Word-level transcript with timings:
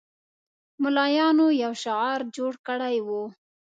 ملایانو 0.81 1.47
یو 1.63 1.73
شعار 1.83 2.19
جوړ 2.35 2.53
کړی 2.67 2.95
وو. 3.07 3.23